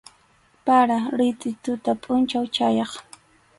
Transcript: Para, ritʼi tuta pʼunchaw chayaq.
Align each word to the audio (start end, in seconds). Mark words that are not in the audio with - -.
Para, 0.65 0.97
ritʼi 1.17 1.49
tuta 1.63 1.91
pʼunchaw 2.01 2.45
chayaq. 2.55 2.91